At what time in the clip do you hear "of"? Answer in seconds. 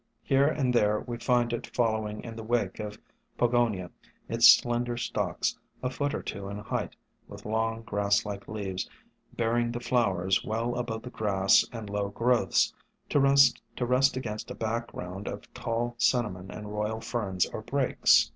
2.79-2.97, 15.27-15.53